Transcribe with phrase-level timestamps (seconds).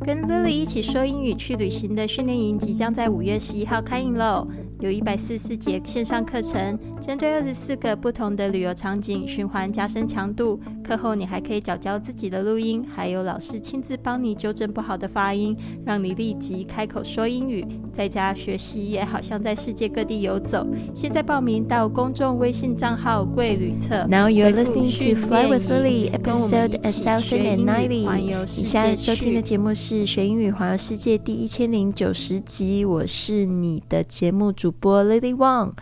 [0.00, 4.46] 跟 Lily 一起说英语去旅行的训练营即将在五月十一号开营喽！
[4.80, 10.60] 有一百四十四节线上课程，针对二十四个不同的旅游场景循环加深强度。
[10.84, 17.66] 课后你还可以找教自己的录音，还有老师亲自帮你纠正不好的发音，让你立即开口说英语。
[17.90, 20.66] 在家学习也好像在世界各地游走。
[20.94, 24.04] 现在报名到公众微信账号“贵旅特”。
[24.06, 28.44] Now you're listening to Fly with Lily, episode a thousand and ninety。
[28.44, 32.84] 你现在收听的节目是《学英语环游世界》第一千零九十集。
[32.84, 35.74] 我是你的节目主播 Lily Wang。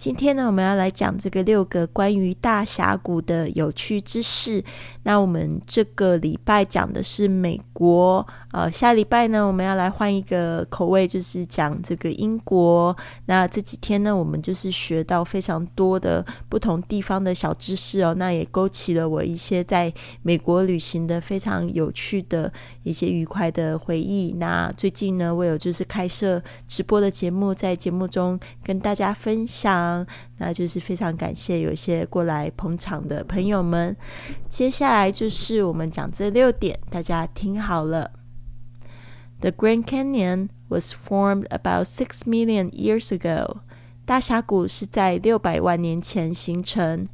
[0.00, 4.64] 今天呢，我们要来讲这个六个关于大峡谷的有趣知识。
[5.02, 12.96] 那我们这个礼拜讲的是美国，呃，下礼拜呢，我们要来换一个口味，就是讲这个英国。
[13.26, 18.14] 那这几天呢，我们就是学到非常多的不同地方的小知识哦。
[18.14, 22.50] 那也勾起了我一些在美国旅行的非常有趣的
[22.84, 24.34] 一些愉快的回忆。
[24.38, 29.89] 那最近呢，我有就是开设直播的节目，在节目中跟大家分享。
[30.37, 33.95] 那就是非常感谢有一些过来捧场的朋友们。
[34.47, 38.11] 接下来就是我们讲这六点，大家听好了。
[39.41, 43.57] The Grand Canyon was formed about six million years ago。
[44.05, 47.07] 大峡谷是在六百万年前形成。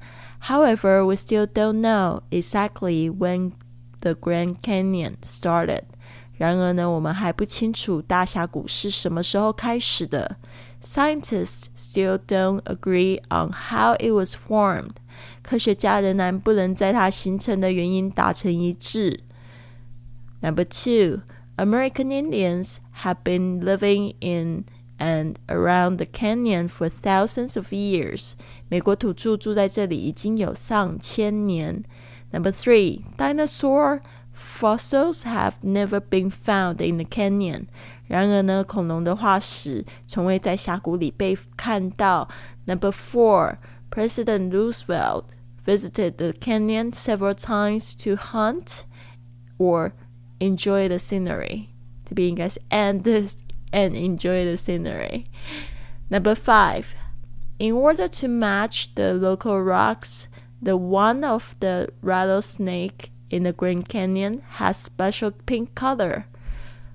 [0.44, 3.53] However, we still don't know exactly when
[4.02, 5.83] the Grand Canyon started。
[6.38, 10.38] 然而呢，我们还不清楚大峡谷是什么时候开始的。
[10.80, 14.95] Scientists still don't agree on how it was formed.
[15.44, 19.22] 科学家仍然不能在它形成的原因达成一致。
[20.41, 21.22] Number two,
[21.58, 24.66] American Indians have been living in
[24.97, 28.33] and around the canyon for thousands of years.
[28.69, 31.83] 美国土着住在这里已经有上千年。
[32.31, 34.02] Number three, dinosaur
[34.36, 37.67] fossils have never been found in the canyon.
[38.08, 42.27] 然而呢，恐龙的化石从未在峡谷里被看到。
[42.66, 43.58] Number four,
[43.89, 45.26] President Roosevelt
[45.65, 48.82] visited the canyon several times to hunt
[49.58, 49.92] or
[50.39, 51.67] enjoy the scenery.
[52.04, 53.02] 这边应该是 and
[53.71, 55.26] and enjoy the scenery.
[56.09, 56.86] Number five,
[57.58, 60.26] in order to match the local rocks,
[60.61, 66.23] the one of the rattlesnake in the Grand Canyon has special pink color.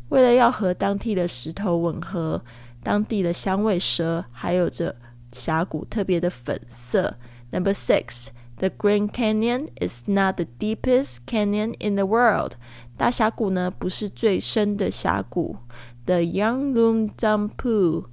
[0.09, 2.43] 为了要和当地的石头吻合，
[2.83, 4.95] 当地的响尾蛇还有着
[5.33, 7.17] 峡谷特别的粉色。
[7.51, 8.29] Number six,
[8.59, 12.53] the Grand Canyon is not the deepest canyon in the world.
[12.97, 15.57] 大峡谷呢不是最深的峡谷。
[16.05, 18.05] The Yanglunjangpu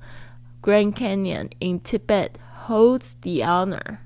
[0.62, 2.32] Grand Canyon in Tibet
[2.68, 4.00] holds the honor.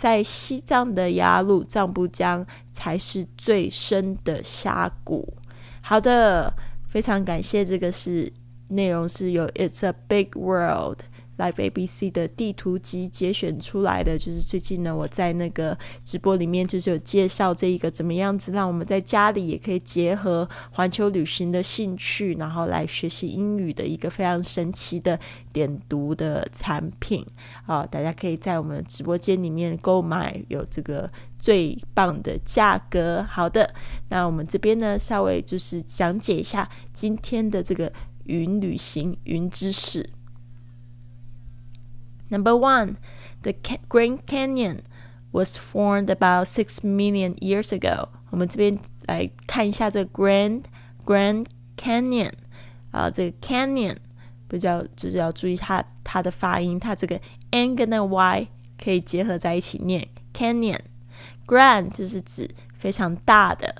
[0.00, 5.36] 在西藏的雅鲁藏布江才是最深的峡谷。
[5.80, 6.54] 好的。
[6.90, 8.32] 非常感谢，这个是
[8.68, 11.00] 内容是有 It's a Big World
[11.38, 14.18] Live ABC 的地图集节选出来的。
[14.18, 25.18] 就是最近呢，我在那个直播里面就是有介绍这一个怎么样子，让我们在家里也可以结合环球旅行的兴趣，然后来学习英语的一个非常神奇的
[25.52, 27.24] 点读的产品
[27.66, 27.86] 啊！
[27.86, 31.10] 大家可以在我们直播间里面购买，有这个。
[31.40, 33.24] 最棒的价格。
[33.30, 33.72] 好的，
[34.08, 37.92] 那我们这边呢，稍微就是讲解一下今天的这个
[38.24, 40.10] 云旅行云知识。
[42.29, 42.97] Number one,
[43.43, 43.53] the
[43.89, 44.81] Grand Canyon
[45.31, 48.09] was formed about six million years ago。
[48.31, 50.63] 我们这边来看一下这个 Grand
[51.05, 51.45] Grand
[51.77, 52.31] Canyon
[52.91, 53.97] 啊，这个 Canyon
[54.47, 57.19] 比较就是要注意它它的发音，它这个
[57.51, 58.47] n 跟那个 y
[58.83, 63.73] 可以结合在一起念 Canyon。Grand 就是指非常大的，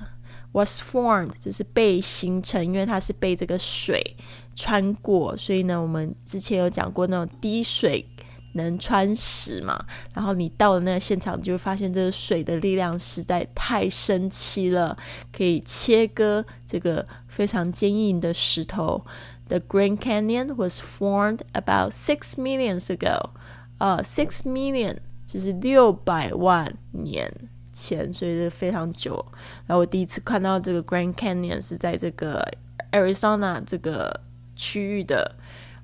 [0.51, 4.15] was formed 就是被形成，因为它是被这个水
[4.55, 8.05] 穿过，所以呢，我们之前有讲过那种滴水
[8.58, 9.82] 能穿石嘛。
[10.12, 14.94] 然后你到了那个现场，就会发现这个水的力量实在太神奇了，
[15.32, 19.02] 可以切割这个非常坚硬的石头。
[19.48, 23.30] The Grand Canyon was formed about six millions ago，
[23.78, 27.32] 呃，six million 就是六百万年。
[27.80, 29.24] 前，所以是非常久。
[29.64, 32.44] 然后我第一次看到这个 Grand Canyon 是在这个
[32.90, 34.20] Arizona 这个
[34.56, 35.36] 区域的，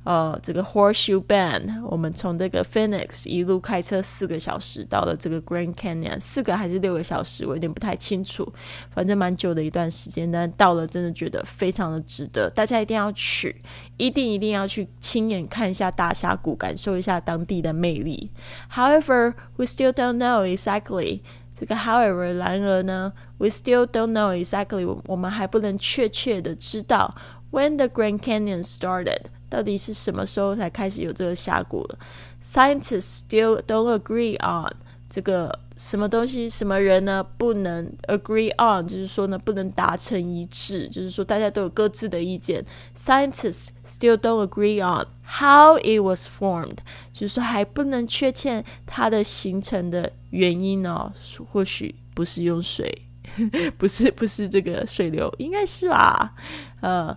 [0.04, 1.82] 呃，这个 Horseshoe Bend。
[1.86, 8.52] 我们从这个 Phoenix 一路开车四个小时到了这个 Grand Canyon，四个还是六个小时，我有点不太清楚。
[8.90, 13.62] 反正蛮久的一段时间，但到了真的觉得非常的值得，大家一定要去，
[13.96, 18.30] 一定一定要去亲眼看一下大峡谷，感受一下当地的魅力。
[18.70, 21.20] However, we still don't know exactly.
[21.54, 27.14] 这个 however，然而呢，we still don't know exactly，我们还不能确切的知道
[27.52, 29.20] when the Grand Canyon started，
[29.54, 31.98] 到底是什么时候才开始有这个峡谷了。
[32.42, 34.74] Scientists still don't agree on
[35.08, 37.24] 这个什么东西，什么人呢？
[37.38, 42.64] 不能 agree on，就是说呢，不能达成一致，就是说大家都有各自的意见。
[42.96, 46.78] Scientists still don't agree on how it was formed，
[47.12, 51.12] 就是说还不能确切它的形成的原因哦。
[51.52, 53.02] 或许不是用水，
[53.78, 56.34] 不是不是这个水流，应该是吧？
[56.80, 57.16] 呃。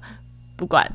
[0.55, 0.91] 不管。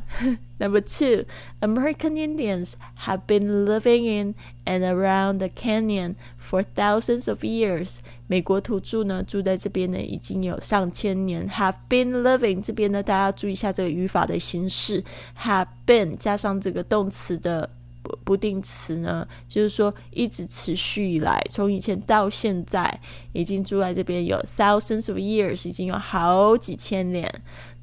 [0.61, 1.25] Number two,
[1.59, 2.73] American Indians
[3.05, 4.33] have been living in
[4.65, 7.97] and around the canyon for thousands of years.
[8.25, 11.47] 美国土着呢住在这边呢已经有上千年。
[11.47, 15.03] Have been living 这边呢，大家注意一下这个语法的形式。
[15.39, 17.69] Have been 加上这个动词的
[18.01, 22.99] 不不定词呢，就是说一直持续以来，从以前到现在，
[23.33, 27.31] 已经住在这边有 thousands of years，已经有好几千年。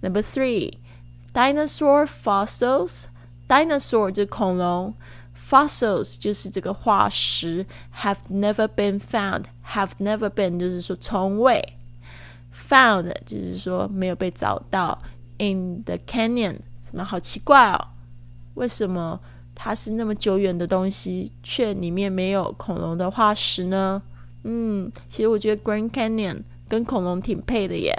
[0.01, 0.73] Number three.
[1.33, 4.95] Dinosaur fossils，dinosaur 就是恐龙，
[5.37, 11.61] fossils 就是这个化石，have never been found，have never been 就是说从未，
[12.69, 14.97] found 就是说没有被找到，
[15.39, 16.59] in the canyon
[16.89, 17.85] 什么好奇怪哦？
[18.55, 19.19] 为什么
[19.57, 24.01] 它是那么久远的东西，却里面没有恐龙的化石呢？
[24.45, 27.93] 嗯，其实我觉得 Grand Canyon 跟恐龙挺配的耶。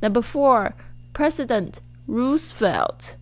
[0.00, 1.78] Number four，President。
[2.06, 3.16] Roosevelt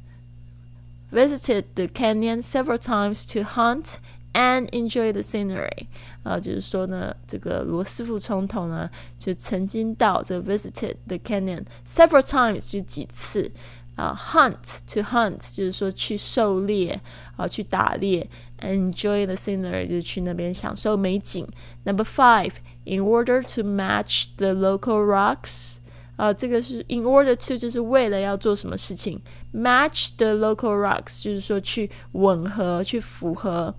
[1.11, 3.99] visited the canyon several times to hunt
[4.35, 5.87] and enjoy the scenery。
[6.23, 13.51] 啊，就是说呢，这个罗斯福总统呢，就曾经到这 visited the canyon several times，就几次
[13.97, 17.01] 啊，hunt to hunt，就是说去狩猎
[17.37, 18.29] 啊，去打猎，
[18.61, 21.47] enjoy the scenery，就是去那边享受美景。
[21.85, 22.53] Number five,
[22.85, 25.79] in order to match the local rocks。
[26.16, 29.20] 啊，这个是 in order to 就是为了要做什么事情
[29.52, 33.74] ，match the local rocks 就是说去吻合、去符合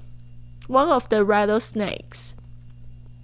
[0.66, 2.32] one of the rattlesnakes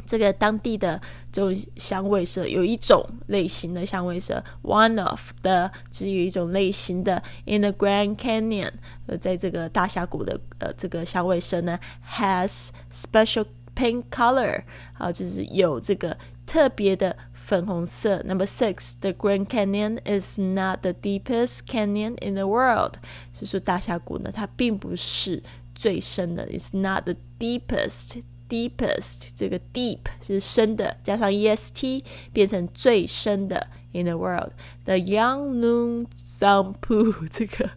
[0.06, 1.00] 这个当地的
[1.32, 8.72] 这种响尾蛇有一种类型的响尾蛇，one of the 只有一种类型的 in the Grand Canyon
[9.06, 11.78] 呃，在这个大峡谷的呃这个响尾蛇呢
[12.16, 14.62] has special pink color
[14.96, 16.16] 啊，就是有这个
[16.46, 17.16] 特别的。
[17.49, 18.21] 粉红色。
[18.23, 22.93] Number six, the Grand Canyon is not the deepest canyon in the world。
[23.33, 25.43] 是说大峡谷呢，它并不是
[25.73, 26.47] 最深的。
[26.47, 37.71] It's not the deepest。deepest 这个 deep 是深的，加上 est 变成最深的 in the world。The Yangtze Zampu 这个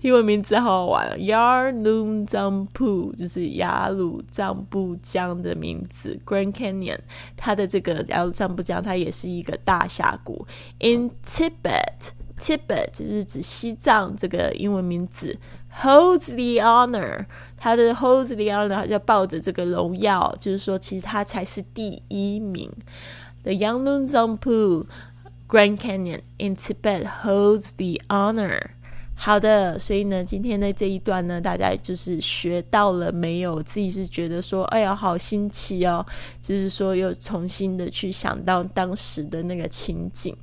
[0.00, 6.18] 英文名字好好玩，Yarlung Zampu 就是雅鲁藏布江的名字。
[6.24, 6.98] Grand Canyon
[7.36, 10.46] 它的这个雅鲁藏布江，它也是一个大峡谷。
[10.80, 15.38] In Tibet，Tibet 就是指西藏这个英文名字。
[15.82, 17.26] Holds the honor，
[17.56, 22.72] 它的 Holds the honor 要抱着这个荣耀，就是说其实它才是第一名。
[23.42, 24.86] The Yarlung Zampu
[25.46, 28.70] Grand Canyon in Tibet holds the honor.
[29.20, 33.60] 好的，所以呢，今天的这一段呢，大家就是学到了没有？
[33.64, 36.06] 自己是觉得说，哎呀，好新奇哦，
[36.40, 40.34] 就是说又重新的去想到当时的那个情景。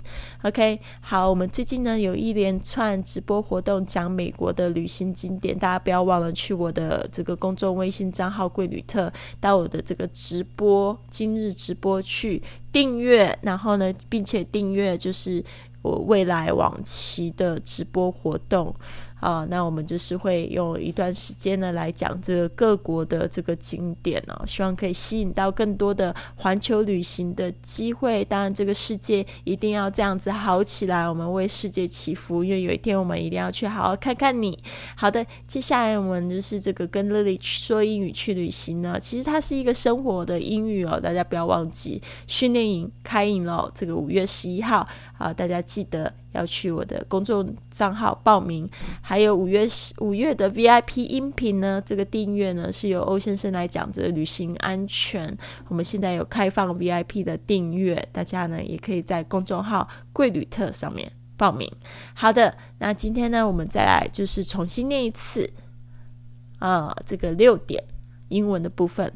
[0.44, 15.42] OK，好，我们最近呢有一连串直播活动，讲美国的旅行景点，大家不要忘了去我的这个公众微信账号“贵旅特”到我的这个直播今日直播去订阅，然后呢，并且订阅就是。
[15.86, 18.74] 我未来往期的直播活动。
[19.20, 28.24] 啊，那我们就是会用一段时间呢来讲这个各国的这个景点哦，希望可以吸引到更多的环球旅行的机会。
[28.26, 34.58] 当然，这个世界一定要这样子好起来，我们为世界祈福，因为有一天我们一定要去好好看看你。
[34.96, 46.14] 好的，接下来我们就是这个跟 Lily 说英语去旅行呢，其实它是一个生活的英语哦，大家不要忘记训练营开营了，这个五月十一号啊，大家记得。
[46.36, 48.70] 要去我的公众账号报名，
[49.02, 49.66] 还有五月
[50.00, 51.82] 五月的 VIP 音频呢？
[51.86, 55.36] 这个订阅呢是由欧先生来讲这个旅行安全。
[55.70, 61.72] 我们现在有开放 VIP 的订阅，大家呢也可以在公众号贵旅特上面报名。
[62.14, 65.52] 好的，那今天呢我们再来就是重新念一次
[66.60, 67.84] 啊，这个六点
[68.28, 69.12] 英文的部分。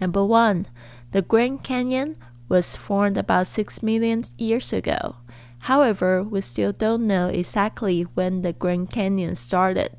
[0.00, 0.64] Number one,
[1.12, 2.16] the Grand Canyon.
[2.54, 5.16] Was formed about 6 million years ago.
[5.58, 9.90] However, we still don't know exactly when the Grand Canyon started.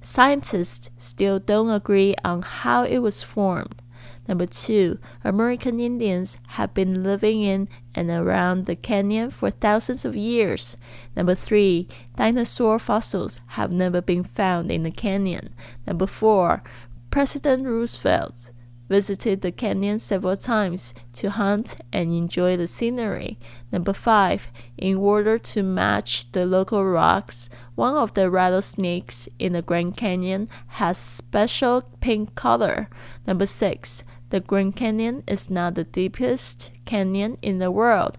[0.00, 3.82] Scientists still don't agree on how it was formed.
[4.26, 10.16] Number two, American Indians have been living in and around the canyon for thousands of
[10.16, 10.78] years.
[11.14, 15.52] Number three, dinosaur fossils have never been found in the canyon.
[15.86, 16.62] Number four,
[17.10, 18.50] President Roosevelt
[18.88, 23.38] visited the canyon several times to hunt and enjoy the scenery.
[23.70, 29.62] Number five, in order to match the local rocks, one of the rattlesnakes in the
[29.62, 32.88] Grand Canyon has special pink color.
[33.26, 38.16] Number six, the Grand Canyon is not the deepest canyon in the world.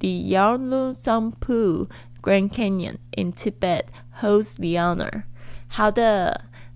[0.00, 1.90] The Yarludzangpu
[2.22, 3.88] Grand Canyon in Tibet
[4.20, 5.24] holds the honor.
[5.68, 6.47] 好的。